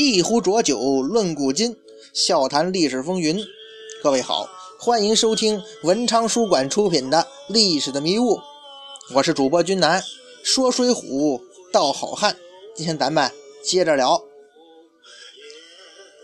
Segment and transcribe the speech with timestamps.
[0.00, 1.76] 一壶浊酒论古今，
[2.14, 3.44] 笑谈历史风云。
[4.00, 4.48] 各位好，
[4.78, 8.36] 欢迎收听文昌书馆出品的《历史的迷雾》，
[9.12, 10.00] 我是主播君南，
[10.44, 11.40] 说水浒
[11.72, 12.36] 道好汉。
[12.76, 13.28] 今天咱们
[13.64, 14.22] 接着聊。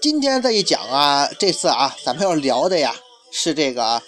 [0.01, 2.95] 今天这一讲啊，这次啊，咱们要聊的呀
[3.33, 4.01] 是这个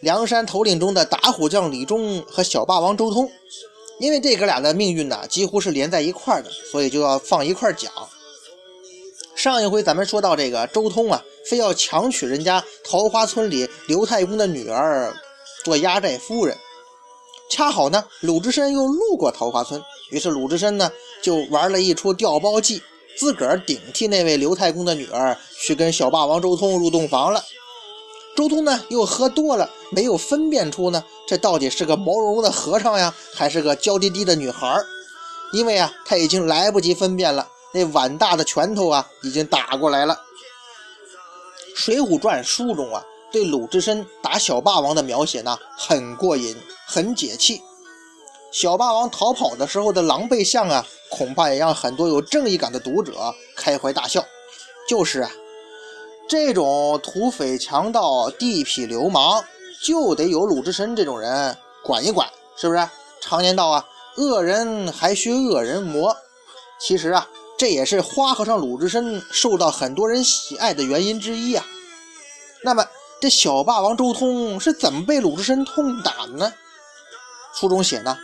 [0.00, 3.30] 梁山头领中的打虎将李忠和小霸王周通。
[3.98, 7.92] 因为这哥俩的命运呢，几乎是连在一块儿的，所以就要放一块儿讲。
[9.42, 15.16] 上一回咱们说到这个周通啊，非要强娶人家桃花村里刘太公的女儿
[15.64, 16.54] 做压寨夫人。
[17.48, 22.82] 恰好呢，鲁智深又路过桃花村，于是鲁智深呢就玩了一出调包计，
[23.16, 27.42] 自个儿顶替那位刘太公的女儿去跟小霸王周通入洞房了。
[28.36, 34.78] 周通呢又喝多了，没有分辨出呢这到底是个毛茸茸的和尚呀，还是个娇滴滴的女孩
[35.54, 37.48] 因为啊他已经来不及分辨了。
[37.72, 40.14] 那碗大的拳头啊，已经打过来了。
[41.82, 47.62] 《水浒传》书中啊，对鲁智深打小霸王的描写呢，很过瘾，很解气。
[48.52, 54.24] 小霸王逃跑的时候的狼狈相啊，恐怕也让很多有正义感的读者开怀大笑。
[54.88, 55.30] 就是啊，
[56.28, 59.44] 这种土匪强盗、地痞流氓，
[59.80, 62.88] 就得有鲁智深这种人管一管，是不是？
[63.20, 66.16] 常言道啊，恶人还需恶人磨。
[66.80, 67.28] 其实啊。
[67.60, 71.62] 这也是花和尚鲁智深受到很多人喜爱的原因之一啊。
[72.64, 72.82] 那么，
[73.20, 76.50] 这小霸王周通是怎么被鲁智深痛打的呢？
[77.52, 78.16] 书中写呢，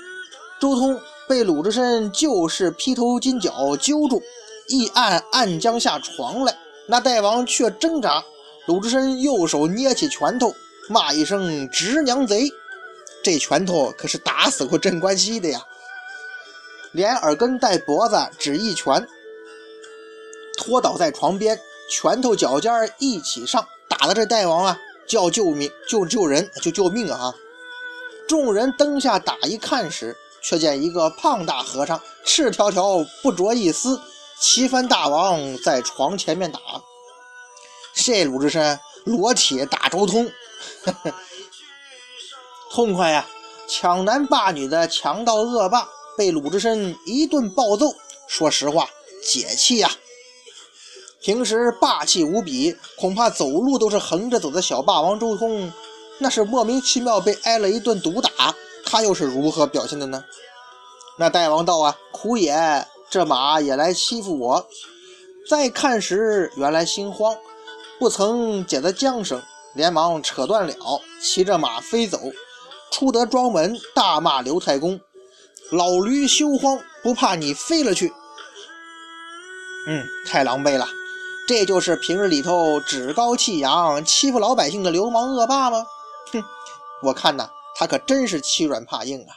[0.59, 0.98] 周通
[1.29, 4.23] 被鲁智深就势劈头金脚揪住，
[4.69, 6.57] 一按按将下床来。
[6.87, 8.25] 那大王却挣扎，
[8.67, 10.55] 鲁智深右手捏起拳头，
[10.89, 12.51] 骂一声“直娘贼”，
[13.23, 15.61] 这拳头可是打死过镇关西的呀，
[16.92, 19.07] 连耳根带脖子只一拳。
[20.56, 27.34] 拖倒在床边，拳头脚尖一起上，打的这大王啊叫救命，救救人，就救命啊！
[28.28, 34.00] 众人灯下打一看时，却见一个胖大和尚，赤条条不着一丝，
[34.40, 36.61] 齐翻大王在床前面打。
[37.95, 40.30] 这鲁智深裸体打周通，
[42.70, 43.27] 痛快呀！
[43.68, 47.95] 抢男霸女的强盗恶霸被鲁智深一顿暴揍，
[48.28, 48.89] 说实话
[49.24, 49.90] 解气呀！
[51.27, 55.73] 平时霸气无比，恐怕走路都是横着走的小霸王周通，
[56.19, 58.55] 那是莫名其妙被挨了一顿毒打，
[58.85, 60.23] 他又是如何表现的呢？
[61.19, 64.69] 那大王道啊，苦也，这马也来欺负我。
[65.51, 67.37] 再看时，原来心慌，
[67.98, 69.43] 不曾解得缰绳，
[69.75, 70.73] 连忙扯断了，
[71.20, 72.20] 骑着马飞走，
[72.93, 75.01] 出得庄门，大骂刘太公
[75.73, 78.13] ：“老驴休慌，不怕你飞了去。”
[79.91, 80.87] 嗯，太狼狈了。
[81.46, 85.86] 这就是平日里头趾高气扬、欺负老百姓的流氓恶霸吗？
[86.33, 86.42] 哼，
[87.05, 89.36] 我看呐，他可真是欺软怕硬啊！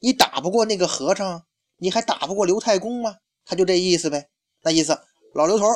[0.00, 1.42] 你打不过那个和尚，
[1.78, 3.16] 你还打不过刘太公吗？
[3.44, 4.28] 他就这意思呗。
[4.62, 4.96] 那意思，
[5.34, 5.66] 老刘头，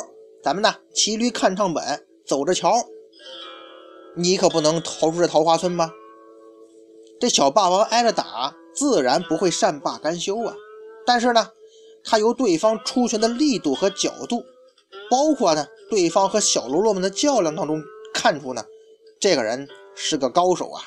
[0.41, 2.71] 咱们呐骑驴看唱本，走着瞧。
[4.15, 5.91] 你可不能逃出这桃花村吧？
[7.19, 10.55] 这小霸王挨了打，自然不会善罢甘休啊。
[11.05, 11.49] 但是呢，
[12.05, 14.45] 他由对方出拳的力度和角度。
[15.09, 17.79] 包括呢，对方和小喽啰们的较量当中
[18.15, 18.65] 看出呢，
[19.19, 20.81] 这个人是个高手啊。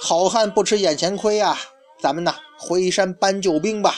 [0.00, 1.58] 好汉不吃眼前亏啊，
[2.00, 3.96] 咱们呢回山搬救兵吧。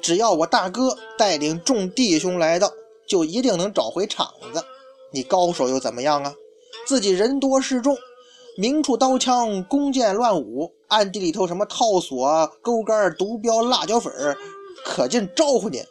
[0.00, 2.72] 只要我大哥带领众弟兄来到，
[3.08, 4.64] 就一定能找回场子。
[5.12, 6.32] 你高手又怎么样啊？
[6.86, 7.98] 自己人多势众，
[8.56, 14.12] 明处刀枪弓箭乱舞，暗地里头什么套索、钩竿、毒镖、辣椒粉
[14.84, 15.82] 可劲招呼你。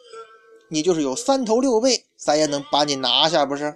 [0.68, 3.74] 你就是有三头六臂，咱也能把你拿下，不是？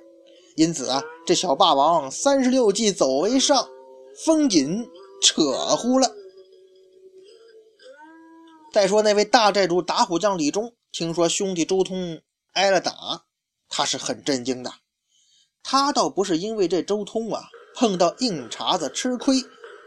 [0.56, 3.68] 因此啊，这小霸王三十六计走为上，
[4.24, 4.88] 风紧
[5.22, 5.42] 扯
[5.76, 6.10] 乎了。
[8.72, 12.20] 再说那位大寨主打虎将李忠，听说兄弟周通
[12.52, 12.92] 挨了打，
[13.68, 14.72] 他是很震惊的。
[15.62, 17.42] 他倒不是因为这周通啊
[17.76, 19.36] 碰到硬茬子吃亏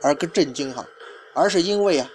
[0.01, 0.85] 而个震惊哈，
[1.33, 2.09] 而是因为啊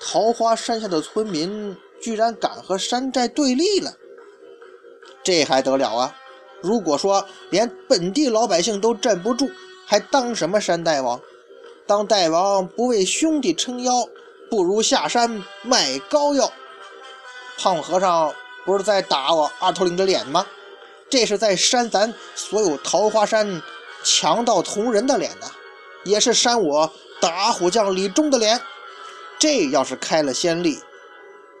[0.00, 3.92] 桃花山下的村民居然敢和山寨对立了。
[5.22, 6.16] 这还得了啊！
[6.62, 9.50] 如果说连本地老百姓都镇不住，
[9.86, 11.20] 还当什么山大王？
[11.86, 14.06] 当大王不为兄弟撑腰，
[14.50, 16.52] 不如下山卖膏药。
[17.58, 18.32] 胖和尚
[18.64, 20.46] 不是在打我二头领的脸吗？
[21.08, 23.60] 这是在扇咱所有桃花山
[24.04, 25.46] 强盗同仁的脸呐，
[26.04, 28.60] 也是扇我打虎将李忠的脸。
[29.38, 30.78] 这要是开了先例，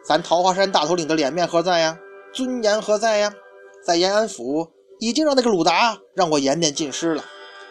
[0.04, 1.98] 咱桃花山大头领的脸面何在呀？
[2.32, 3.32] 尊严何在呀？
[3.84, 4.68] 在延安府
[4.98, 7.24] 已经让那个鲁达让我颜面尽失了，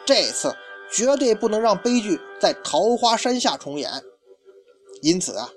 [0.05, 0.55] 这次
[0.91, 3.91] 绝对不能让悲剧在桃花山下重演。
[5.01, 5.49] 因此啊，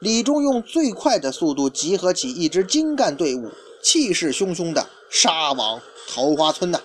[0.00, 3.50] 李忠用最快的速度集合起一支精干队伍，
[3.82, 6.80] 气势汹汹地杀往桃花村呐。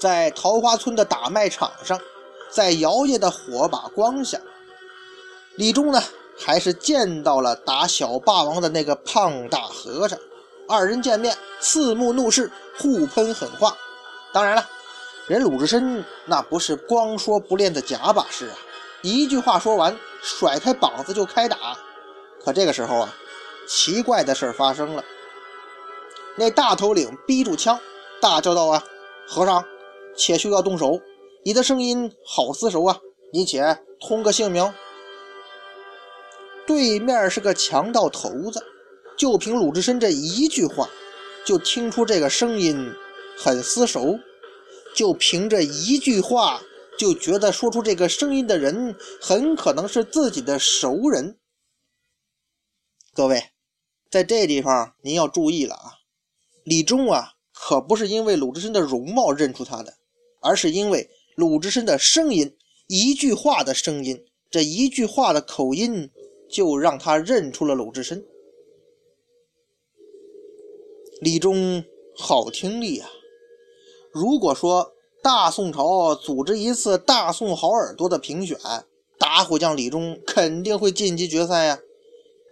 [0.00, 1.98] 在桃花村的打麦场上，
[2.50, 4.38] 在摇曳的火把光下，
[5.56, 6.02] 李忠呢
[6.36, 10.18] 还是见到了打小霸王的那个胖大和尚。
[10.68, 13.76] 二人见面，四目怒视，互喷狠话。
[14.32, 14.68] 当然了，
[15.26, 18.56] 人鲁智深那不是光说不练的假把式啊！
[19.02, 21.76] 一句话说完，甩开膀子就开打。
[22.42, 23.14] 可这个时候啊，
[23.68, 25.04] 奇怪的事发生了。
[26.36, 27.78] 那大头领逼住枪，
[28.20, 28.82] 大叫道：“啊，
[29.28, 29.64] 和尚，
[30.16, 31.00] 且休要动手！
[31.44, 32.98] 你的声音好厮熟啊，
[33.32, 34.72] 你且通个姓名。”
[36.66, 38.64] 对面是个强盗头子。
[39.16, 40.88] 就凭鲁智深这一句话，
[41.46, 42.92] 就听出这个声音
[43.38, 44.18] 很厮熟；
[44.94, 46.60] 就凭这一句话，
[46.98, 51.38] 就觉得说出这个声音的人很可能是自己的熟人。
[53.12, 53.50] 各位，
[54.10, 55.98] 在这地方您要注意了啊！
[56.64, 59.94] 李忠啊，可不是因为鲁智深的容貌认出他的，
[60.40, 62.56] 而是因为鲁智深的声音，
[62.88, 66.10] 一句话的声音，这一句话的口音，
[66.50, 68.24] 就让他认出了鲁智深。
[71.20, 71.84] 李忠
[72.16, 73.08] 好听力啊！
[74.12, 78.58] 如果说大宋朝组织一次大宋好耳朵的评选，
[79.18, 81.80] 打虎将李忠肯定会晋级决赛呀！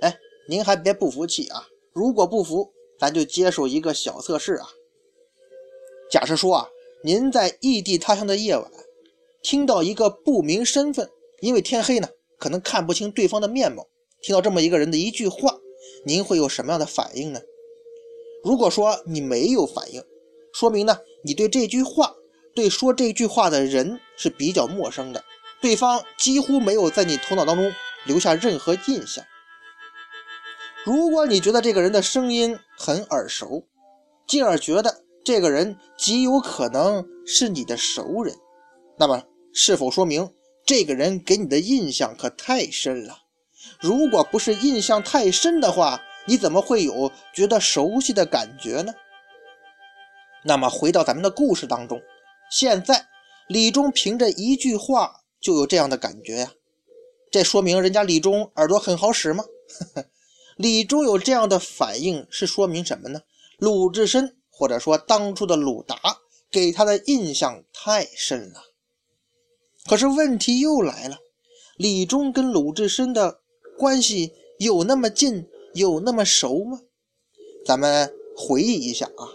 [0.00, 0.16] 哎，
[0.48, 1.66] 您还别不服气啊！
[1.92, 4.68] 如果不服，咱就接受一个小测试啊。
[6.10, 6.68] 假设说啊，
[7.04, 8.70] 您在异地他乡的夜晚，
[9.42, 11.10] 听到一个不明身份，
[11.40, 13.86] 因为天黑呢，可能看不清对方的面貌，
[14.22, 15.58] 听到这么一个人的一句话，
[16.06, 17.40] 您会有什么样的反应呢？
[18.44, 20.02] 如果说你没有反应，
[20.52, 22.12] 说明呢，你对这句话、
[22.54, 25.24] 对说这句话的人是比较陌生的，
[25.60, 27.72] 对方几乎没有在你头脑当中
[28.04, 29.24] 留下任何印象。
[30.84, 33.66] 如果你觉得这个人的声音很耳熟，
[34.26, 38.34] 进而觉得这个人极有可能是你的熟人，
[38.98, 39.22] 那么
[39.54, 40.28] 是否说明
[40.66, 43.18] 这个人给你的印象可太深了？
[43.80, 48.94] 如果不是印象太深的话，你怎么会有觉得熟悉的感觉呢？
[50.44, 52.02] 那么回到咱们的故事当中，
[52.50, 53.06] 现在
[53.48, 56.52] 李忠凭着一句话就有这样的感觉呀，
[57.30, 59.44] 这说明人家李忠耳朵很好使吗？
[60.56, 63.22] 李忠有这样的反应是说明什么呢？
[63.58, 65.96] 鲁智深或者说当初的鲁达
[66.50, 68.62] 给他的印象太深了。
[69.86, 71.18] 可是问题又来了，
[71.76, 73.40] 李忠跟鲁智深的
[73.78, 75.48] 关系有那么近？
[75.74, 76.80] 有那么熟吗？
[77.64, 79.28] 咱们回忆一下啊，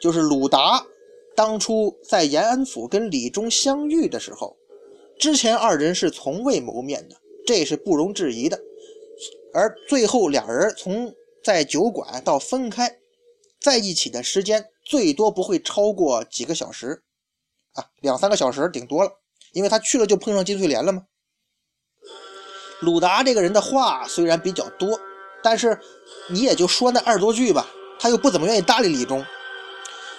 [0.00, 0.86] 就是鲁达
[1.34, 4.56] 当初在延安府跟李忠相遇的时候，
[5.18, 7.16] 之前二人是从未谋面的，
[7.46, 8.60] 这是不容置疑的。
[9.52, 11.12] 而最后俩人从
[11.42, 12.98] 在酒馆到分开
[13.60, 17.02] 在一起的时间，最多不会超过几个小时
[17.72, 19.10] 啊，两三个小时顶多了，
[19.52, 21.06] 因为他去了就碰上金翠莲了吗？
[22.80, 25.00] 鲁达这个人的话虽然比较多。
[25.42, 25.78] 但是
[26.28, 27.66] 你也就说那二十多句吧，
[27.98, 29.24] 他又不怎么愿意搭理李忠。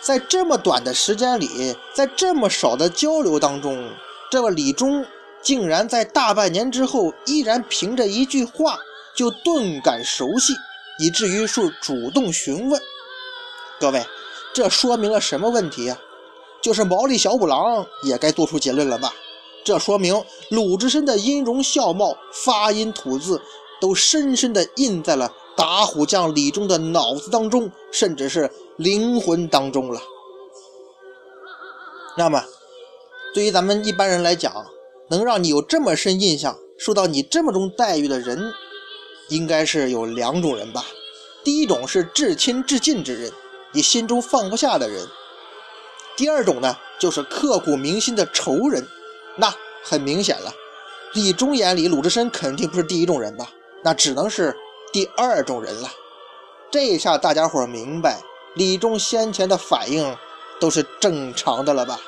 [0.01, 3.89] 在这么短的时间里，在这么少的交流当中，
[4.29, 5.05] 这个李忠
[5.41, 8.77] 竟然在大半年之后，依然凭着一句话
[9.15, 10.53] 就顿感熟悉，
[10.99, 12.81] 以至于是主动询问。
[13.79, 14.05] 各位，
[14.53, 15.97] 这说明了什么问题啊？
[16.61, 19.13] 就是毛利小五郎也该做出结论了吧？
[19.63, 23.41] 这说明鲁智深的音容笑貌、发音吐字。
[23.83, 30.01] 都深深地印在了打虎将李忠的脑子当中，甚至是灵魂当中了。
[32.15, 32.45] 那么，
[33.33, 34.65] 对于咱们一般人来讲，
[35.09, 38.53] 能让你有这么深印象、受到你这么重待遇的人，
[39.27, 40.85] 应该是有两种人吧。
[41.43, 43.33] 第一种是至亲至近之人，
[43.73, 45.05] 你心中放不下的人；
[46.15, 48.87] 第二种呢，就是刻骨铭心的仇人。
[49.35, 50.53] 那很明显了，
[51.15, 53.51] 李忠眼里鲁智深肯定不是第一种人吧？
[53.83, 54.55] 那只能是
[54.91, 55.89] 第二种人了。
[56.71, 58.21] 这下大家伙明白
[58.55, 60.17] 李忠先前的反应
[60.59, 61.99] 都是正常的了吧？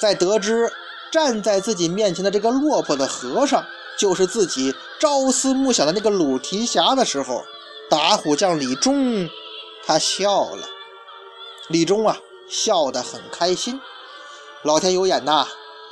[0.00, 0.70] 在得知
[1.12, 3.64] 站在自己面前的这个落魄的和尚
[3.98, 7.44] 就是自己朝思暮想的那个鲁提辖的时候，
[7.90, 9.28] 打虎将李忠
[9.86, 10.66] 他笑了。
[11.68, 13.80] 李忠啊，笑得很开心。
[14.62, 15.46] 老天有眼呐，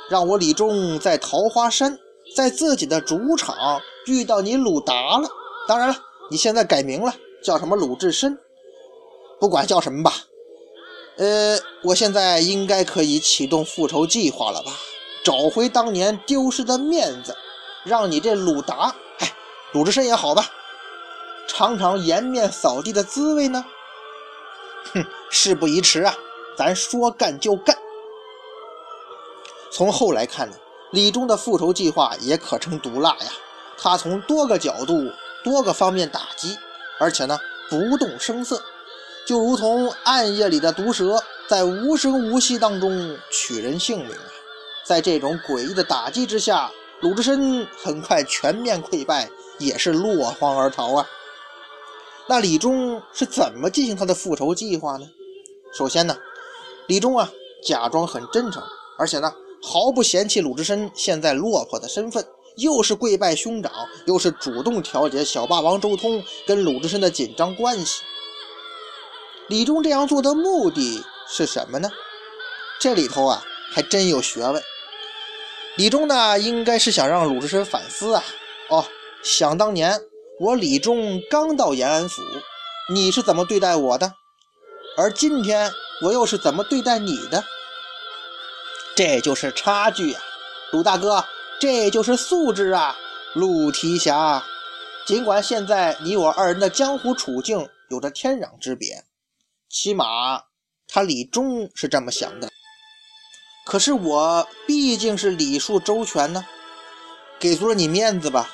[0.09, 1.99] 让我李忠在桃花山，
[2.35, 3.81] 在自己的主场。
[4.05, 5.29] 遇到你鲁达了，
[5.67, 5.95] 当然了，
[6.31, 8.39] 你现在改名了，叫什么鲁智深？
[9.39, 10.13] 不管叫什么吧，
[11.17, 14.71] 呃，我现在应该可以启动复仇计划了吧？
[15.23, 17.37] 找回当年丢失的面子，
[17.83, 19.31] 让你这鲁达，哎，
[19.73, 20.49] 鲁智深也好吧，
[21.47, 23.63] 尝尝颜面扫地的滋味呢。
[24.93, 26.15] 哼，事不宜迟啊，
[26.57, 27.77] 咱说干就干。
[29.71, 30.55] 从后来看呢，
[30.91, 33.31] 李忠的复仇计划也可称毒辣呀。
[33.77, 35.11] 他从多个角度、
[35.43, 36.57] 多个方面打击，
[36.99, 38.61] 而且呢不动声色，
[39.25, 44.25] 就如同暗夜里的毒蛇，在无声无息当中取人性命啊！
[44.83, 49.29] 在这种诡异的打击之下，鲁智深很快全面溃败，
[49.59, 51.07] 也是落荒而逃啊。
[52.27, 55.07] 那李忠是怎么进行他的复仇计划呢？
[55.73, 56.17] 首先呢，
[56.87, 57.31] 李忠啊
[57.63, 58.61] 假装很真诚，
[58.97, 59.31] 而且呢。
[59.61, 62.25] 毫不嫌弃鲁智深现在落魄的身份，
[62.57, 63.71] 又是跪拜兄长，
[64.05, 68.01] 又是主动调解小霸王周通跟鲁智深的紧张关系。
[69.47, 71.89] 李忠这样做的目的是什么呢？
[72.79, 74.61] 这里头啊还真有学问。
[75.75, 78.23] 李忠呢，应该是想让鲁智深反思啊。
[78.69, 78.85] 哦，
[79.23, 79.99] 想当年
[80.39, 82.21] 我李忠刚到延安府，
[82.93, 84.13] 你是怎么对待我的？
[84.97, 85.71] 而今天
[86.03, 87.43] 我又是怎么对待你的？
[88.99, 90.21] 这就是差距啊，
[90.73, 91.23] 鲁大哥，
[91.57, 92.97] 这就是素质啊，
[93.33, 94.43] 鲁提辖。
[95.07, 99.05] 尽管现在你我二人的江湖处境有着天壤之别，
[99.69, 100.43] 起码
[100.85, 102.49] 他李忠是这么想的。
[103.65, 106.45] 可是我毕竟是礼数周全呢，
[107.39, 108.51] 给足了你面子吧。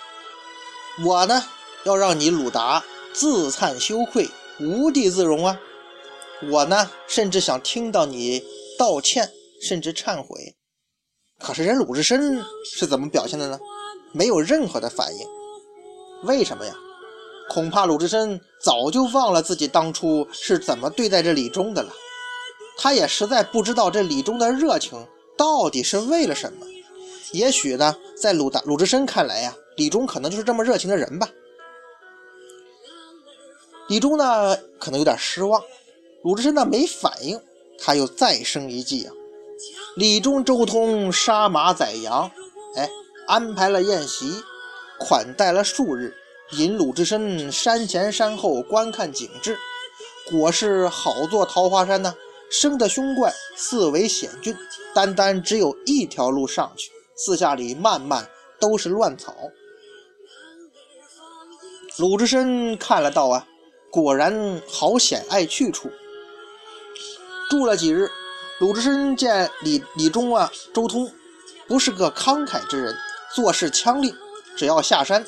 [1.04, 1.44] 我呢，
[1.86, 2.84] 要让你鲁达
[3.14, 5.60] 自惭羞愧，无地自容啊。
[6.52, 8.44] 我呢，甚至想听到你
[8.78, 9.32] 道歉。
[9.66, 10.56] 甚至忏悔，
[11.40, 13.60] 可是人鲁智深是怎么表现的呢？
[14.14, 15.28] 没有任何的反应。
[16.24, 16.74] 为什么呀？
[17.50, 21.92] 恐怕鲁智深早就忘了自己当初是怎么对待这李忠的了。
[22.78, 25.08] 他也实在不知道这李忠的热情
[25.38, 26.66] 到底是为了什么。
[27.32, 31.28] 也许呢，在鲁大鲁智深看来呀，李忠可能就是这么热情的人吧。
[33.90, 35.62] 李忠呢，可能有点失望。
[36.24, 37.40] 鲁智深呢，没反应，
[37.80, 39.14] 他又再生一计啊。
[39.96, 42.30] 李忠、周通杀马宰羊，
[42.76, 42.90] 哎，
[43.28, 44.44] 安排了宴席，
[45.00, 46.14] 款待了数日，
[46.52, 49.58] 引鲁智深山前山后观看景致。
[50.30, 52.14] 果是好座桃花山呢，
[52.52, 54.54] 生的凶怪，四围险峻，
[54.94, 59.34] 单单只有一条路上去，四下里漫漫都是乱草。
[61.98, 63.48] 鲁智深看了道啊，
[63.90, 65.90] 果然好险隘去处。
[67.50, 68.10] 住了几日。
[68.58, 71.12] 鲁智深见李李忠啊、周通
[71.68, 72.96] 不是个慷慨之人，
[73.34, 74.16] 做事强硬，
[74.56, 75.26] 只要下山，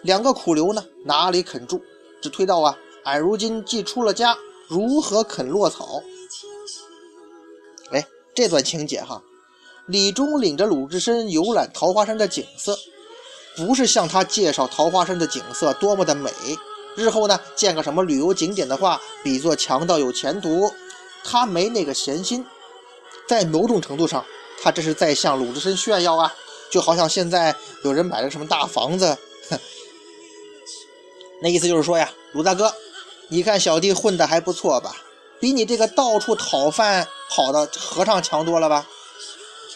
[0.00, 1.82] 两个苦留呢哪里肯住？
[2.22, 4.34] 只推道啊，俺如今既出了家，
[4.68, 6.02] 如何肯落草？
[7.90, 9.22] 哎，这段情节哈，
[9.84, 12.78] 李忠领着鲁智深游览桃花山的景色，
[13.54, 16.30] 不是向他介绍桃花山的景色多么的美，
[16.96, 20.72] 日后呢建个什么旅游景点的话，比作强盗有前途，
[21.22, 22.42] 他没那个闲心。
[23.32, 24.22] 在某种程度上，
[24.62, 26.34] 他这是在向鲁智深炫耀啊，
[26.70, 29.16] 就好像现在有人买了什么大房子，
[29.48, 29.58] 哼
[31.40, 32.74] 那意思就是说呀，鲁大哥，
[33.28, 34.94] 你看小弟混的还不错吧？
[35.40, 38.86] 比你这个到处讨饭跑的和尚强多了吧？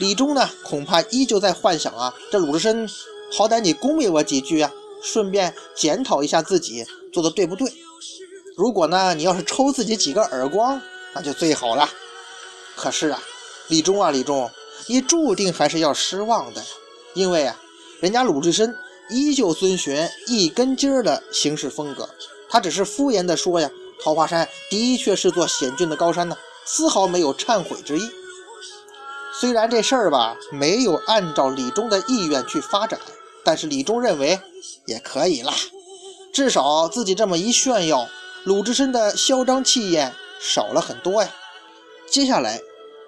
[0.01, 2.87] 李忠呢，恐怕依旧在幻想啊，这鲁智深
[3.33, 4.71] 好歹你恭维我几句啊，
[5.03, 7.73] 顺便检讨一下自己做的对不对。
[8.55, 10.79] 如果呢，你要是抽自己几个耳光，
[11.15, 11.89] 那就最好了。
[12.77, 13.19] 可是啊。
[13.69, 14.49] 李忠啊，李忠，
[14.87, 16.63] 你注定还是要失望的，
[17.15, 17.61] 因为啊，
[18.01, 18.73] 人家鲁智深
[19.11, 22.09] 依旧遵循一根筋儿的行事风格，
[22.49, 23.69] 他只是敷衍的说呀，
[24.01, 28.09] 桃花山的确是座险峻的高山呢，丝毫没有忏悔之意。
[29.41, 33.01] 虽然这事儿吧，没有按照李忠的意愿去发展，
[33.45, 34.39] 但是李忠认为
[34.85, 35.53] 也可以啦，
[36.33, 38.09] 至少自己这么一炫耀，
[38.45, 41.35] 鲁智深的嚣张气焰少了很多呀。
[42.09, 42.61] 接下来。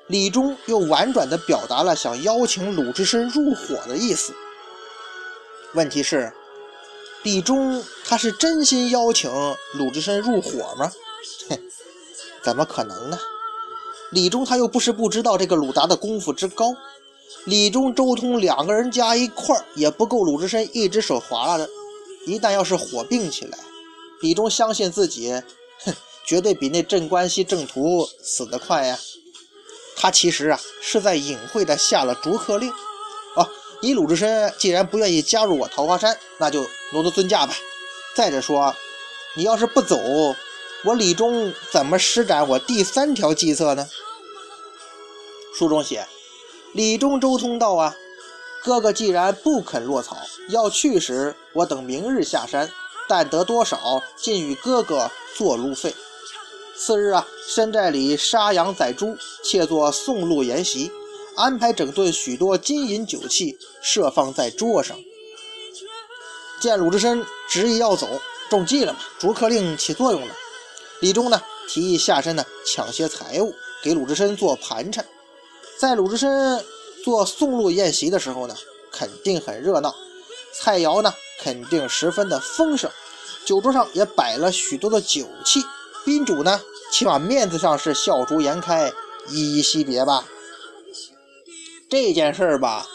[0.09, 4.35] 李忠又婉转地表达了想邀请鲁智深入伙的意思。
[5.75, 6.33] 问题是，
[7.23, 9.31] 李忠他是真心邀请
[9.75, 10.91] 鲁智深入伙吗？
[11.51, 11.59] 哼，
[12.43, 13.19] 怎么可能呢？
[14.11, 16.75] 李忠他又不是不知道这个鲁达的功夫之高，
[17.45, 21.69] 李忠、周通两个人加一块儿也不够鲁智深一只手划拉的。
[22.25, 23.59] 一旦要是火并起来，
[24.23, 25.31] 李忠相信自己，
[25.85, 28.99] 哼，绝对比那镇关西郑屠死得快呀。
[30.01, 32.71] 他其实啊是在隐晦的下了逐客令，
[33.35, 33.49] 哦，
[33.83, 36.61] 你鲁智深既然不愿意加入我桃花山，那就
[36.93, 37.55] 挪挪尊驾吧。
[38.15, 38.75] 再者说，
[39.35, 39.99] 你要是不走，
[40.85, 43.89] 我李忠怎么施展我第三条计策呢？
[45.57, 46.07] 书中写，
[46.73, 47.97] 李忠、周通道啊，
[48.63, 50.17] 哥哥既然不肯落草，
[50.49, 52.71] 要去时，我等明日下山，
[53.09, 55.95] 但得多少，尽与哥哥做路费。
[56.79, 60.93] 次日啊，山寨里杀羊宰猪，窃作送路筵席，
[61.35, 64.97] 安排整顿许多金银酒器，设放在桌上。
[66.61, 68.07] 见鲁智深执意要走，
[68.49, 69.01] 中计了嘛？
[69.19, 70.33] 逐客令起作用了。
[71.01, 75.05] 李忠呢，提议下山呢，抢些财物给鲁智深做盘缠。
[75.79, 76.65] 在鲁智深
[77.05, 78.55] 做送路宴席的时候呢，
[78.93, 79.93] 肯定很热闹，
[80.55, 82.89] 菜肴呢肯定十分的丰盛，
[83.45, 85.61] 酒桌上也摆了许多的酒器，
[86.09, 86.59] 宾主呢
[86.91, 88.91] 起码面子上是笑逐颜开，
[89.29, 90.25] 依依惜别吧。
[91.91, 92.87] 这件事儿吧，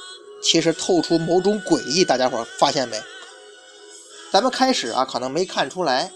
[0.41, 2.99] 其实透出某种诡异，大家伙发现没？
[4.31, 6.11] 咱们开始啊，可能没看出来，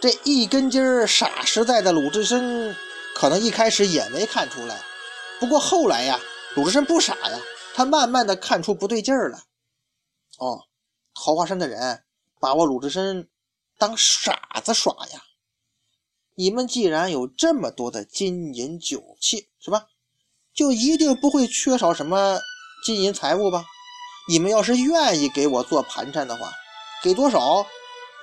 [0.00, 2.76] 这一根筋儿傻实在的鲁智深，
[3.16, 4.80] 可能一开始也没看出来。
[5.40, 6.20] 不过后来呀，
[6.54, 7.40] 鲁智深不傻呀，
[7.74, 9.38] 他慢慢的看出不对劲儿了。
[10.38, 10.60] 哦，
[11.12, 12.04] 桃花山的人
[12.38, 13.28] 把我鲁智深
[13.76, 15.20] 当傻子耍呀！
[16.40, 19.88] 你们既然有这么多的金银酒器，是吧？
[20.54, 22.38] 就一定不会缺少什么
[22.82, 23.66] 金银财物吧？
[24.26, 26.50] 你们要是愿意给我做盘缠的话。
[27.02, 27.66] 给多少，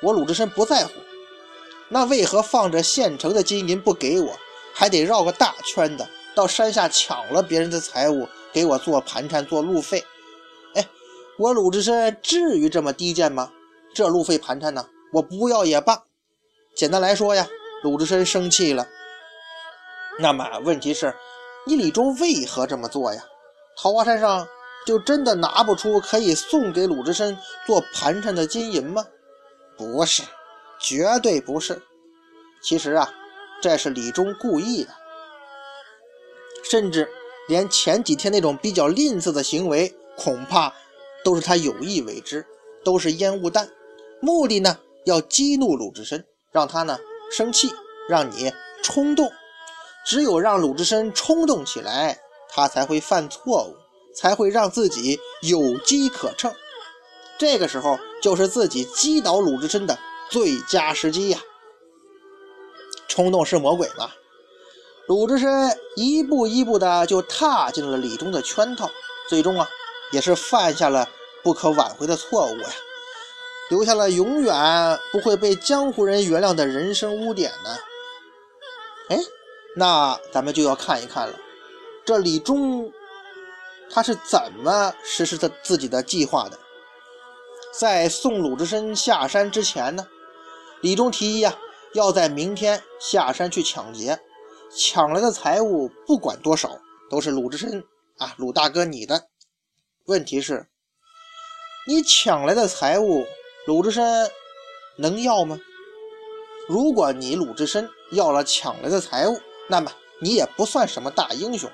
[0.02, 0.94] 我鲁智深不在乎。
[1.90, 4.36] 那为何放着现成的金银不给我，
[4.74, 10.04] 还得绕个大圈子到山下抢了别人的财物给我做盘缠做路费？
[10.74, 10.84] 哎，
[11.38, 13.52] 我鲁智深至于这么低贱吗？
[13.94, 16.06] 这路费盘缠呢，我不要也罢。
[16.76, 17.48] 简单来说呀，
[17.84, 18.88] 鲁智深生气了。
[20.20, 21.14] 那么问题是，
[21.66, 23.24] 你李忠为何这么做呀？
[23.78, 24.48] 桃花山上。
[24.86, 29.06] 就真的拿不出可以送给鲁智深做盘缠的金银吗？
[29.78, 30.24] 不是，
[30.80, 31.82] 绝对不是。
[32.64, 33.14] 其实啊，
[33.62, 34.92] 这是李忠故意的，
[36.64, 37.10] 甚至
[37.50, 40.74] 连前几天那种比较吝啬的行为，恐怕
[41.22, 42.46] 都是他有意为之，
[42.86, 43.70] 都是烟雾弹。
[44.22, 46.98] 目的呢，要激怒鲁智深，让他呢
[47.32, 47.74] 生气，
[48.10, 49.32] 让你冲动。
[50.06, 53.76] 只有让鲁智深冲动起来，他才会犯错误。
[54.16, 56.52] 才会让自己有机可乘，
[57.38, 59.96] 这个时候就是自己击倒鲁智深的
[60.32, 61.40] 最佳时机呀！
[63.08, 64.10] 冲动是魔鬼嘛？
[65.08, 68.90] 鲁智深一步一步的就踏进了李忠的圈套，
[69.30, 69.70] 最终啊，
[70.12, 71.08] 也是犯下了
[71.44, 72.70] 不可挽回的错误呀，
[73.70, 77.78] 留下了永远不会被江湖人原谅的人生污点呢。
[79.10, 79.18] 哎，
[79.76, 81.38] 那咱们就要看一看了，
[82.06, 82.92] 这李忠。
[83.90, 86.60] 他是怎么实施的自己的计划的？
[87.74, 90.06] 在送鲁智深下山之前呢，
[90.82, 91.58] 李忠提议啊，
[91.94, 94.20] 要在明天下山去抢劫，
[94.76, 96.78] 抢来的财物不管多少，
[97.10, 97.82] 都是鲁智深
[98.18, 99.30] 啊，鲁大哥你的。
[100.06, 100.68] 问题是，
[101.88, 103.26] 你抢来的财物，
[103.68, 104.32] 鲁智深
[104.96, 105.60] 能要吗？
[106.70, 111.70] 如果你鲁智深要了抢来的财物，那么你也不算什么大英雄。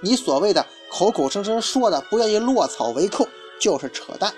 [0.00, 3.26] 你所谓的口口声声说的不愿意落草为寇，
[3.60, 4.32] 就是扯淡。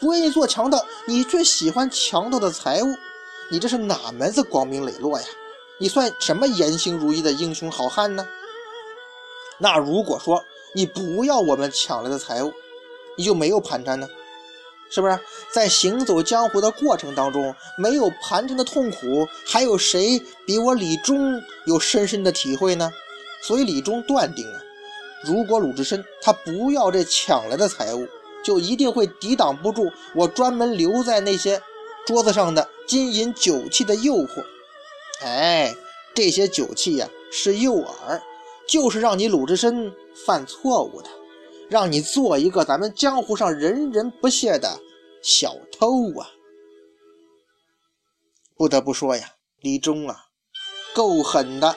[0.00, 2.88] 不愿意做强盗，你却喜欢强盗的财物，
[3.48, 5.26] 你这是哪门子光明磊落呀？
[5.78, 8.26] 你算什么言行如一的英雄好汉呢？
[9.58, 10.42] 那如果说
[10.74, 12.52] 你不要我们抢来的财物，
[13.16, 14.08] 你就没有盘缠呢？
[14.94, 15.18] 是不是？
[15.50, 22.90] 在行走江湖的过程当中，没有盘缠的痛苦，还有谁比我李忠有深深的体会呢？
[23.42, 24.60] 所以李忠断定啊。
[25.24, 28.06] 如果鲁智深他不要这抢来的财物，
[28.44, 31.62] 就一定会抵挡不住我专门留在那些
[32.04, 34.44] 桌子上的金银酒器的诱惑。
[35.22, 35.74] 哎，
[36.12, 38.20] 这些酒器呀是诱饵，
[38.68, 39.92] 就是让你鲁智深
[40.26, 41.08] 犯错误的，
[41.72, 44.78] 让你做一个咱们江湖上人人不屑的
[45.22, 46.28] 小偷啊！
[48.54, 50.26] 不得不说呀，李忠啊，
[50.92, 51.74] 够狠的。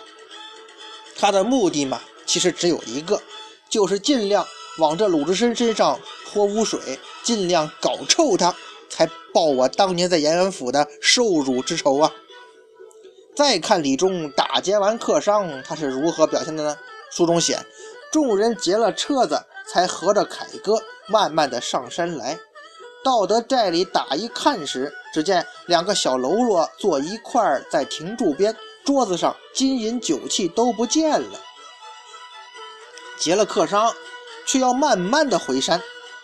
[1.16, 3.22] 他的目的嘛，其实只有一个。
[3.70, 4.46] 就是尽量
[4.80, 8.54] 往这鲁智深身上泼污水，尽量搞臭他，
[8.90, 12.14] 才报我当年在延安府的受辱之仇啊！
[13.34, 16.78] 再看李忠打劫完客商，他是如何表现的呢？
[17.12, 17.58] 书中写，
[18.12, 22.40] 众人劫了车子，才合着凯歌，慢慢的上山来。
[23.04, 31.40] 到得寨里打一看时，只见两个小喽啰坐一块儿在亭柱边，桌子上金银酒器都不见了。
[33.20, 33.94] 劫了客商，
[34.48, 35.82] 却要慢慢的回山。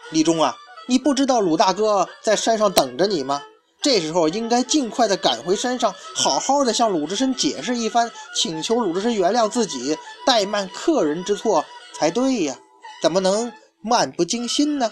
[0.09, 3.43] 李忠啊，你不知道鲁大哥在山上等着你吗？
[3.81, 12.57] 这时候应该尽快的赶回山上，好好的向鲁智深解释一番，请求鲁智深原谅自己怠慢客人之错才对呀，
[13.01, 14.91] 怎么能漫不经心呢？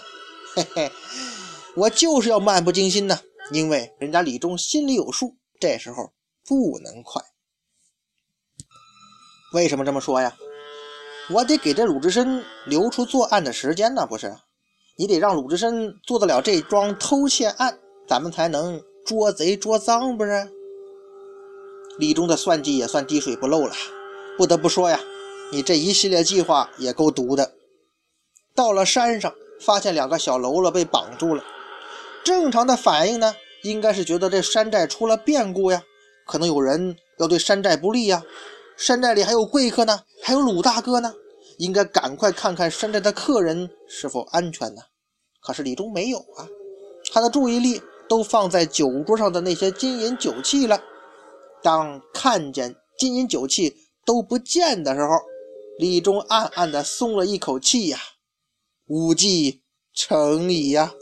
[0.54, 0.92] 嘿嘿，
[1.76, 3.20] 我就是要漫不经心呢，
[3.52, 6.12] 因为人家李忠心里有数，这时候
[6.44, 7.22] 不能快。
[9.52, 10.36] 为什么这么说呀？
[11.30, 14.34] 我得给这鲁智深留出作案的时间呢，不是？
[14.96, 17.78] 你得让鲁智深做得了这桩偷窃案。
[18.08, 20.50] 咱们才能捉贼捉赃，不是？
[21.96, 23.74] 李忠的算计也算滴水不漏了。
[24.36, 24.98] 不得不说呀，
[25.52, 27.54] 你这一系列计划也够毒的。
[28.54, 31.44] 到了山上，发现两个小喽啰被绑住了。
[32.24, 35.82] 正常的反应呢，应该是觉得这山寨出了变故呀，
[36.26, 38.22] 可能有人要对山寨不利呀。
[38.76, 41.14] 山寨里还有贵客呢，还有鲁大哥呢，
[41.58, 44.82] 应该赶快看看山寨的客人是否安全呢。
[45.42, 46.48] 可是李忠没有啊，
[47.12, 47.80] 他的注意力。
[48.10, 50.82] 都放在酒桌上的那些金银酒器了。
[51.62, 53.72] 当看见金银酒器
[54.04, 55.14] 都不见的时候，
[55.78, 57.98] 李忠暗暗的松了一口气呀，
[58.90, 59.62] 武计
[59.94, 60.92] 成矣呀。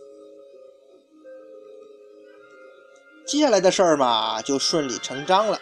[3.26, 5.58] 接下来的事儿嘛，就顺理成章了。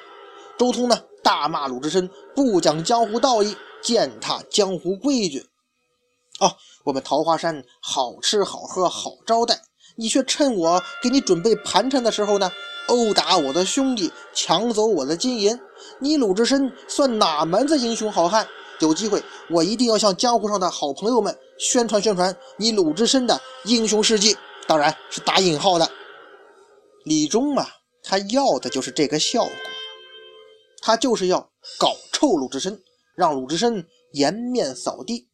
[0.59, 5.47] 周通呢，大骂鲁智深不讲江湖道义，践踏江湖规矩。
[6.41, 6.51] 哦，
[6.83, 9.63] 我们桃花山好吃好喝好招待。
[9.95, 12.51] 你却趁我给你准备盘缠的时候呢，
[12.89, 15.57] 殴打我的兄弟，抢走我的金银。
[16.01, 18.49] 你鲁智深算哪门子英雄好汉？
[18.81, 25.91] 有机会，我一定要向江湖上的好朋友们宣传宣传你鲁智深的英雄事迹，当然是打引号的。
[27.05, 27.67] 李忠嘛，
[28.03, 29.53] 他要的就是这个效果，
[30.83, 31.41] 他就是要
[31.79, 32.83] 搞臭鲁智深，
[33.15, 35.29] 让鲁智深颜面扫地。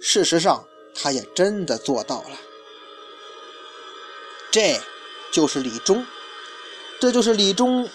[0.00, 2.38] 事实上，他也真的做到了。
[4.50, 4.78] 这
[5.32, 6.06] 就是李忠，
[7.00, 7.88] 这就是李忠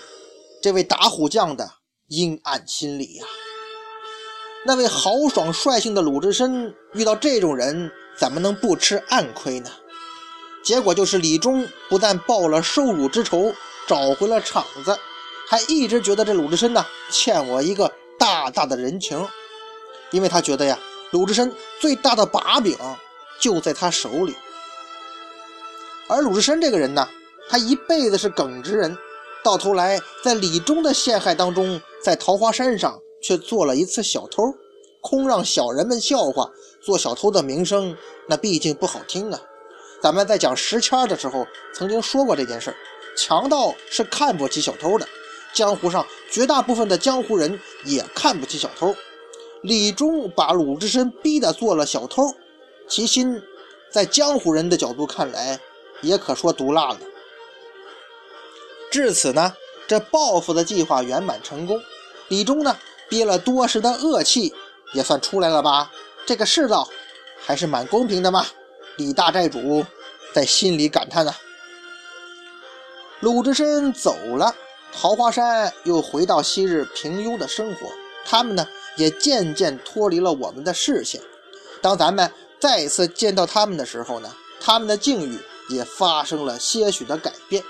[0.61, 1.71] 这位打虎将的
[2.07, 3.25] 阴暗心理呀。
[4.65, 9.69] 那位豪爽率性的鲁智深遇到这种人，怎么能不吃暗亏呢？
[10.61, 13.53] 结果就是李忠不但报了受辱之仇，
[13.87, 14.97] 找回了场子，
[15.47, 19.25] 还一直觉得这鲁智深呢欠我一个大大的人情，
[20.11, 20.77] 因为他觉得呀，
[21.11, 22.77] 鲁智深最大的把柄
[23.39, 24.35] 就在他手里。
[26.09, 27.07] 而鲁智深这个人呢，
[27.49, 28.97] 他一辈子是耿直人，
[29.41, 34.53] 到头来在李忠的陷害当中，在桃花山上却做了一次小偷，
[35.01, 36.51] 空让小人们笑话。
[36.81, 39.41] 做小偷的名声那毕竟不好听啊。
[40.01, 42.73] 咱们在讲时迁的时候曾经说过这件事
[43.17, 45.07] 强盗是看不起小偷的，
[45.53, 48.95] 江湖上绝大部分的江湖人也看不起小偷。
[49.61, 52.33] 李忠把鲁智深逼得做了小偷，
[52.87, 53.41] 其心
[53.91, 55.59] 在江湖人的角度看来。
[56.01, 56.99] 也可说毒辣了。
[58.89, 59.53] 至此呢，
[59.85, 61.77] 这报复的计划圆满成功。
[62.29, 62.77] 李忠呢，
[63.09, 64.53] 憋了多时的恶气
[64.93, 65.91] 也算出来了吧？
[66.25, 66.87] 这个世道
[67.43, 68.45] 还是蛮公平的嘛。
[68.97, 69.85] 李大寨主
[70.33, 71.33] 在心里感叹呢。
[73.19, 74.55] 鲁智深走了，
[74.93, 77.87] 桃花山又回到昔日平庸的生活。
[78.25, 81.19] 他们呢，也渐渐脱离了我们的视线。
[81.81, 85.39] 当咱们再次见到他们的时候呢，他们的境遇。
[85.71, 87.63] 也发生了些许的改变。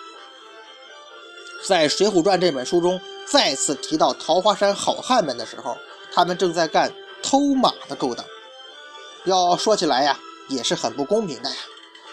[1.69, 5.77] 在《水浒传》这本书中，再次提到桃花山好汉们的时候，
[6.11, 8.25] 他们正在干偷马的勾当。
[9.25, 11.55] 要说起来呀，也是很不公平的呀。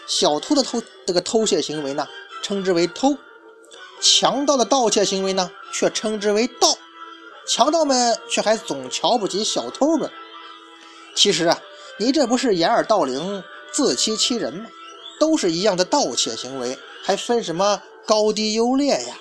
[0.05, 2.07] 小偷的偷这个偷窃行为呢，
[2.43, 3.17] 称之为偷；
[3.99, 6.77] 强盗的盗窃行为呢，却称之为盗。
[7.47, 10.07] 强盗们却还总瞧不起小偷们。
[11.15, 11.59] 其实啊，
[11.97, 13.43] 你这不是掩耳盗铃、
[13.73, 14.69] 自欺欺人吗？
[15.19, 19.17] 都是一样的盗窃行为，还分什么高低优劣呀？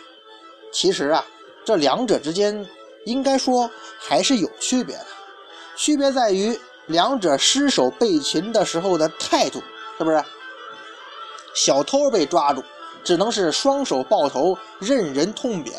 [0.73, 1.25] 其实啊，
[1.65, 2.67] 这两者之间
[3.05, 5.07] 应该说还是有区别的。
[5.77, 9.63] 区别在于两者失手被擒的时候的态度，
[9.99, 10.25] 是不是？
[11.55, 12.63] 小偷被抓住，
[13.03, 15.75] 只能是双手抱头，任人痛扁；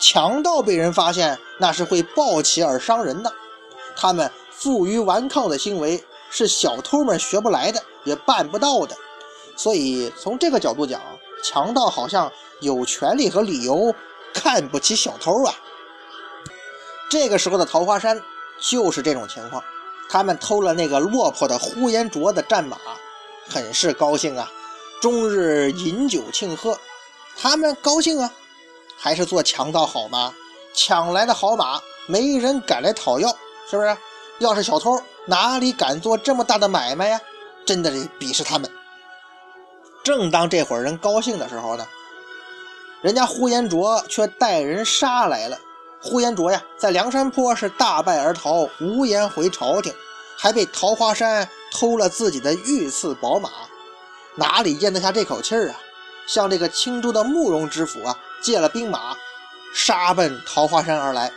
[0.00, 3.32] 强盗被人发现，那是会暴起而伤人的。
[3.96, 8.96] 他们负隅顽抗的行为是小偷们学不来的，也办不到的。
[9.56, 11.00] 所以从这个角度讲，
[11.42, 12.32] 强盗好像
[12.64, 13.94] 有权利和理由
[14.32, 15.54] 看不起小偷啊。
[17.08, 18.20] 这个时候的桃花山
[18.58, 19.62] 就是这种情况，
[20.08, 22.76] 他们偷了那个落魄的呼延灼的战马，
[23.48, 24.50] 很是高兴啊，
[25.00, 26.76] 终日饮酒庆贺。
[27.36, 28.32] 他们高兴啊，
[28.98, 30.34] 还是做强盗好吗？
[30.72, 33.28] 抢来的好马，没人敢来讨要，
[33.70, 33.96] 是不是？
[34.38, 37.20] 要是小偷，哪里敢做这么大的买卖呀？
[37.64, 38.68] 真的是鄙视他们。
[40.02, 41.86] 正当这伙人高兴的时候呢，
[43.04, 45.58] 人家呼延灼却带人杀来了。
[46.00, 49.92] 呼延灼呀，在梁山坡是大败而逃，无颜回朝廷，
[50.38, 53.50] 还被桃花山偷了自己的御赐宝马，
[54.36, 55.76] 哪里咽得下这口气儿啊？
[56.26, 59.14] 向这个青州的慕容知府啊借了兵马，
[59.74, 61.30] 杀奔桃花山而来。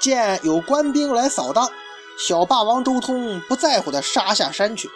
[0.00, 1.70] 见有官兵来扫荡，
[2.18, 4.90] 小霸王周通不在乎的杀下山去。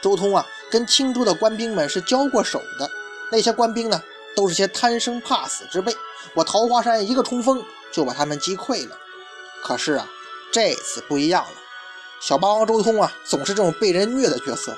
[0.00, 2.90] 周通啊，跟青州的官兵们是交过手的，
[3.30, 4.02] 那些官兵呢，
[4.34, 5.94] 都是些贪生怕死之辈。
[6.34, 7.64] 我桃花山一个冲锋。
[7.94, 8.98] 就把他们击溃了。
[9.62, 10.10] 可是啊，
[10.50, 11.52] 这次不一样了。
[12.20, 14.76] 小霸王周通啊，总是这种被人虐的角色。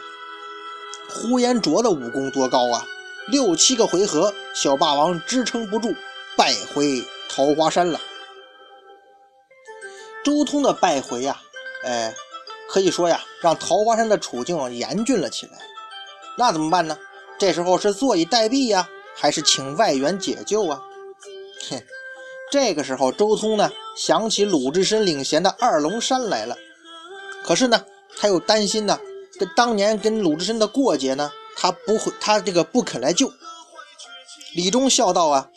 [1.08, 2.84] 呼延灼的武功多高啊！
[3.28, 5.94] 六七个回合，小霸王支撑不住，
[6.36, 7.98] 败回桃花山了。
[10.22, 11.40] 周通的败回呀，
[11.84, 12.14] 哎，
[12.68, 15.52] 可以说呀，让桃花山的处境严峻了起来。
[16.36, 16.98] 那怎么办呢？
[17.38, 18.86] 这时候是坐以待毙呀，
[19.16, 20.82] 还是请外援解救啊？
[21.70, 21.82] 哼！
[22.52, 26.56] 这个时候，周通呢想起鲁智深领衔的二龙山来了，
[27.44, 27.84] 可是呢，
[28.16, 29.00] 他又担心呢，
[29.38, 33.32] 跟当年跟鲁智深的过节呢，他不会，他这个不肯来救。
[34.54, 35.48] 李忠笑道：“啊，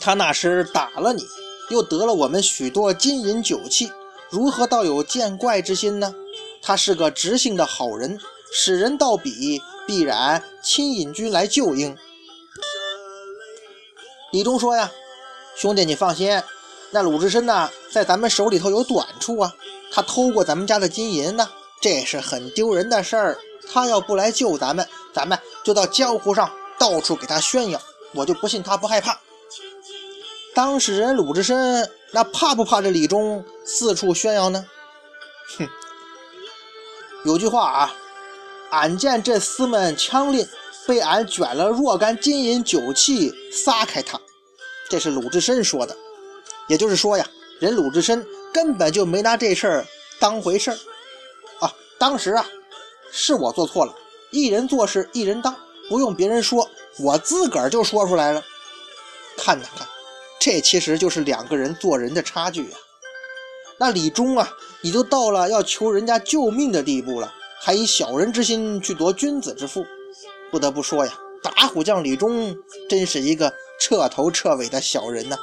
[0.00, 1.22] 他那时打了你，
[1.70, 3.90] 又得了我们许多金银酒器，
[4.30, 6.14] 如何倒有见怪之心呢？
[6.60, 8.20] 他是个直性的好人，
[8.52, 11.96] 使人到彼，必然亲引军来救应。”
[14.32, 14.90] 李忠说呀
[15.56, 16.42] ：“兄弟，你放心，
[16.90, 19.54] 那鲁智深呢，在咱们手里头有短处啊。
[19.90, 21.48] 他偷过咱们家的金银呢，
[21.80, 23.38] 这是很丢人的事儿。
[23.72, 27.80] 他要不来救咱们，咱们就到江湖上到处给他炫耀。
[28.14, 29.18] 我就不信他不害怕。
[30.54, 34.66] 当事人鲁智深那怕不怕这李忠四处炫耀呢？
[35.58, 35.68] 哼，
[37.24, 37.94] 有句话啊，
[38.70, 40.46] 俺见这厮们枪林。”
[40.86, 44.18] 被俺卷了若干金银酒器，撒开他。
[44.88, 45.94] 这是鲁智深说的，
[46.66, 47.28] 也就是说呀，
[47.60, 49.86] 人鲁智深根本就没拿这事儿
[50.18, 50.78] 当回事儿
[51.60, 51.70] 啊。
[51.98, 52.48] 当时啊，
[53.12, 53.94] 是我做错了，
[54.30, 55.54] 一人做事一人当，
[55.90, 56.66] 不用别人说，
[56.98, 58.42] 我自个儿就说出来了。
[59.36, 59.86] 看看看，
[60.40, 62.78] 这其实就是两个人做人的差距啊。
[63.76, 64.50] 那李忠啊，
[64.80, 69.84] 你都到了要求人家救命的地步了，还以小人之心去夺君子之腹。
[70.50, 72.56] 不得不说呀，打虎将李忠
[72.88, 75.36] 真是一个彻头彻尾的小人呐。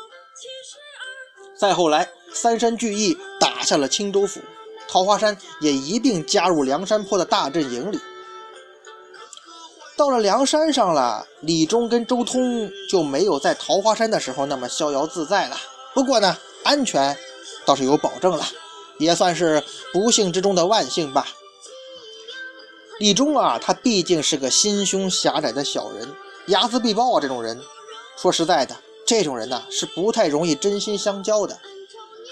[1.58, 4.42] 再后来，三山聚义打下了青州府，
[4.88, 8.00] 桃花山也一并加入梁山坡的大阵营里。
[9.96, 15.56] 到了梁山上了，李忠跟周通就没有在桃花山的时候那么逍遥自在了。
[15.94, 17.16] 不过呢，安全
[17.64, 18.46] 倒是有保证了，
[18.98, 21.28] 也算是不幸之中的万幸吧。
[23.00, 26.08] 李忠啊，他毕竟是个心胸狭窄的小人，
[26.48, 27.20] 睚眦必报啊！
[27.20, 27.62] 这种人，
[28.18, 28.74] 说实在的，
[29.06, 31.60] 这种人呢是不太容易真心相交的。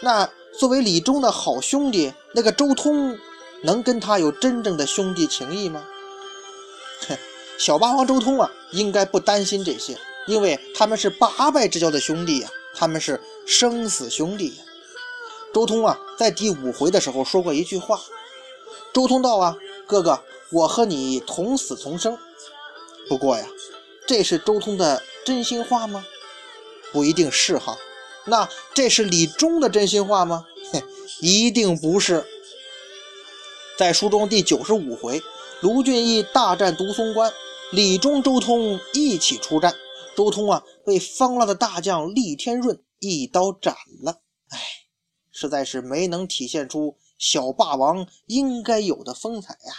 [0.02, 3.17] 那作为李忠的好兄弟，那个周通
[3.63, 5.84] 能跟他有真正的兄弟情谊吗？
[7.10, 7.17] 哼，
[7.58, 9.97] 小霸王周通啊，应该不担心这些，
[10.28, 14.63] 因为他们是八拜之交的兄弟呀，他们是生死兄弟呀。
[15.54, 17.99] 周通啊，在第五回的时候说过一句话，
[18.93, 20.17] 周通道啊，哥哥。
[20.54, 22.16] 我和你同死同生，
[23.10, 23.48] 不过呀，
[24.08, 26.06] 这是周通的真心话吗？
[26.92, 27.76] 不一定是哈。
[28.26, 30.46] 那这是李忠的真心话吗？
[30.72, 30.82] 哼，
[31.22, 32.24] 一定不是。
[33.80, 35.20] 在书中第九十五回，
[35.62, 37.34] 卢俊义大战独松关，
[37.72, 39.74] 李忠、周通一起出战，
[40.16, 44.22] 周通啊被方腊的大将厉天润一刀斩了。
[44.50, 44.60] 哎，
[45.32, 49.74] 实在是没能体现出小霸王应该有的风采呀。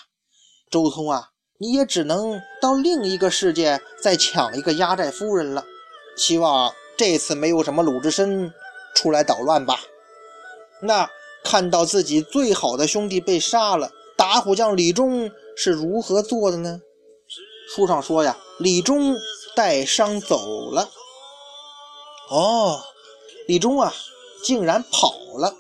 [0.75, 5.65] 周通啊，你也只能到另一个世界再抢一个压寨夫人了。
[6.17, 8.53] 希望这次没有什么鲁智深
[8.93, 9.79] 出来捣乱吧。
[10.83, 11.09] 那
[11.45, 16.81] 看到自己最好的兄弟被杀了，打虎将李忠是如何做的呢？
[17.73, 19.15] 书上说呀，李忠
[19.55, 20.91] 带伤走了。
[22.31, 22.81] 哦，
[23.47, 23.95] 李忠啊，
[24.43, 25.55] 竟然跑了。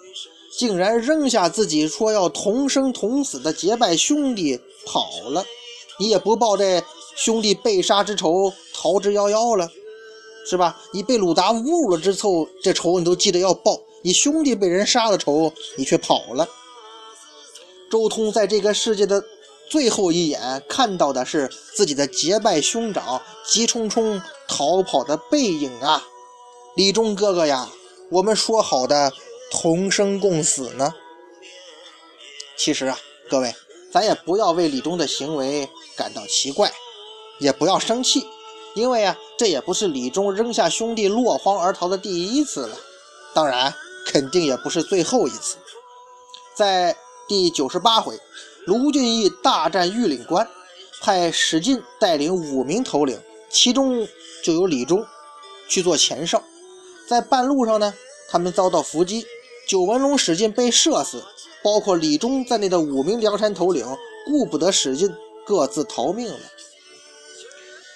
[0.56, 5.44] 竟然扔下自己说要同生同死的结拜兄弟跑了，
[5.98, 6.82] 你也不报这
[7.16, 9.68] 兄弟被杀之仇，逃之夭夭了，
[10.48, 10.80] 是吧？
[10.92, 13.80] 你被鲁达侮辱了之后，这仇你都记得要报。
[14.02, 16.48] 你兄弟被人杀了仇，你却跑了。
[17.90, 19.24] 周通在这个世界的
[19.70, 26.06] 最后一眼看到的是自己的结拜兄长急冲冲逃跑的背影啊！
[26.76, 27.68] 李忠哥哥呀，
[28.10, 29.12] 我们说好的。
[29.54, 30.92] 同生共死呢？
[32.56, 32.98] 其实啊，
[33.30, 33.54] 各位，
[33.92, 36.72] 咱也不要为李忠的行为感到奇怪，
[37.38, 38.26] 也不要生气，
[38.74, 42.76] 因为啊，这也不是李忠扔下兄弟落荒而逃的第一次了，
[43.32, 43.72] 当然，
[44.04, 45.56] 肯定也不是最后一次。
[46.54, 46.96] 在
[47.28, 48.18] 第九十八回，
[48.66, 50.48] 卢俊义大战玉岭关，
[51.00, 54.06] 派史进带领五名头领，其中
[54.42, 55.06] 就有李忠
[55.68, 56.42] 去做前哨。
[57.08, 57.94] 在半路上呢，
[58.28, 59.24] 他们遭到伏击，
[59.66, 61.24] 九纹龙史进被射死，
[61.62, 63.86] 包括李忠在内的五名梁山头领
[64.26, 65.12] 顾不得史进，
[65.46, 66.40] 各自逃命了。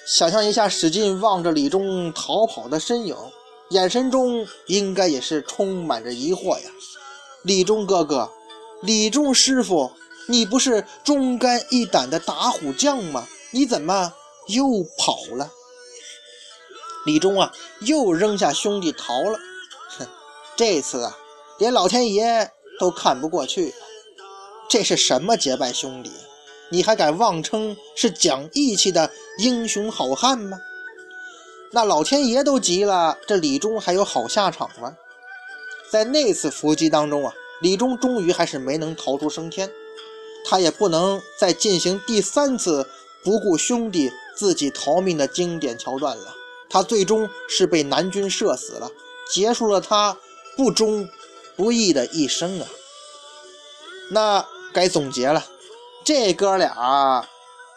[0.07, 3.15] 想象一下，史进望着李忠逃跑的身影，
[3.71, 6.71] 眼神中应该也是充满着疑惑呀。
[7.43, 8.31] 李忠哥哥，
[8.81, 9.91] 李忠师傅，
[10.27, 13.27] 你不是忠肝义胆的打虎将吗？
[13.51, 14.15] 你怎么
[14.49, 14.65] 又
[14.97, 15.51] 跑了？
[17.05, 19.39] 李忠啊，又扔下兄弟逃了。
[19.99, 20.07] 哼，
[20.57, 21.17] 这次啊，
[21.59, 23.75] 连老天爷都看不过去。
[24.69, 26.11] 这是什么结拜兄弟？
[26.71, 30.59] 你还敢妄称是讲义气的英雄好汉吗？
[31.73, 34.97] 那老天爷都急了，这李忠还有好下场吗？
[35.91, 39.71] 在那次伏击当中啊，李忠终于还是没能逃出升天，
[40.47, 42.87] 他也不能再进行第三次
[43.25, 46.35] 不顾兄弟自己逃命的经典桥段了。
[46.69, 48.91] 他最终是被南军射死了，
[49.33, 50.19] 结束了他
[50.55, 51.09] 不忠
[51.59, 52.67] 不易的一生啊。
[54.11, 55.45] 那该总结了。
[56.05, 57.29] 这哥俩，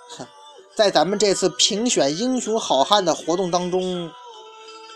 [0.08, 0.26] 哼，
[0.74, 4.10] 在咱们这次评选英雄好汉的活动当中，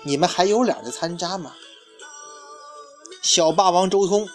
[0.04, 1.54] 你们还有脸的参加吗？
[3.22, 4.30] 小霸王周通，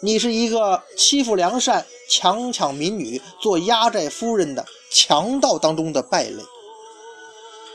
[0.00, 6.42] 你是一个欺负良善、强抢民女、做压寨夫人的强盗当中的败类。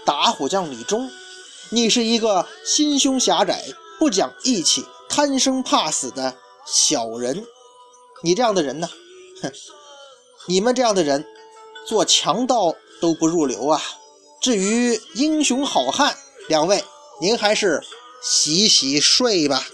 [0.05, 1.09] 打虎将李忠，
[1.69, 3.63] 你是一个心胸狭窄、
[3.97, 7.45] 不讲义气、贪生怕死的小人。
[8.23, 8.89] 你这样的人呢，
[9.41, 9.51] 哼。
[10.49, 11.25] 你们这样的人，
[11.85, 13.81] 做强盗都不入流啊！
[14.39, 16.15] 至于英雄好汉，
[16.47, 16.83] 两位
[17.19, 17.83] 您还是
[18.23, 19.65] 洗洗睡吧。